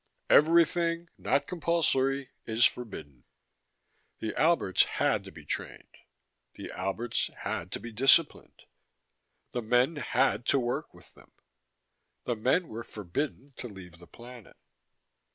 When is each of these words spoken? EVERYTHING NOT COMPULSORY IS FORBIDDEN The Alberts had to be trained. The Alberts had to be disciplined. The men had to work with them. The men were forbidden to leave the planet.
EVERYTHING 0.31 1.09
NOT 1.19 1.45
COMPULSORY 1.45 2.31
IS 2.47 2.65
FORBIDDEN 2.65 3.23
The 4.17 4.33
Alberts 4.35 4.81
had 4.97 5.23
to 5.25 5.31
be 5.31 5.45
trained. 5.45 5.95
The 6.55 6.71
Alberts 6.71 7.29
had 7.41 7.71
to 7.73 7.79
be 7.79 7.91
disciplined. 7.91 8.63
The 9.51 9.61
men 9.61 9.97
had 9.97 10.47
to 10.47 10.59
work 10.59 10.91
with 10.91 11.13
them. 11.13 11.29
The 12.23 12.35
men 12.35 12.67
were 12.67 12.83
forbidden 12.83 13.53
to 13.57 13.67
leave 13.67 13.99
the 13.99 14.07
planet. 14.07 14.57